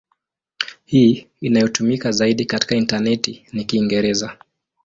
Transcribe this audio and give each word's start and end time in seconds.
Hii 0.85 1.27
inayotumika 1.41 2.11
zaidi 2.11 2.45
katika 2.45 2.75
intaneti 2.75 3.45
ni 3.53 3.65
Kiingereza. 3.65 4.37